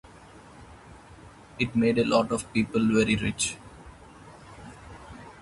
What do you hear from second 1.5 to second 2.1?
It's made a